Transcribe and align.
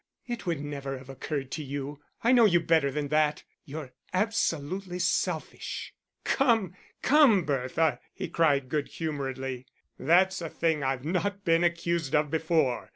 "It 0.25 0.47
would 0.47 0.63
never 0.65 0.97
have 0.97 1.09
occurred 1.09 1.51
to 1.51 1.63
you, 1.63 2.01
I 2.23 2.31
know 2.31 2.45
you 2.45 2.59
better 2.59 2.89
than 2.89 3.09
that. 3.09 3.43
You're 3.65 3.91
absolutely 4.15 4.97
selfish." 4.97 5.93
"Come, 6.23 6.73
come, 7.03 7.43
Bertha," 7.45 7.99
he 8.11 8.27
cried 8.27 8.67
good 8.67 8.87
humouredly, 8.87 9.67
"that's 9.99 10.41
a 10.41 10.49
thing 10.49 10.81
I've 10.83 11.05
not 11.05 11.45
been 11.45 11.63
accused 11.63 12.15
of 12.15 12.31
before. 12.31 12.89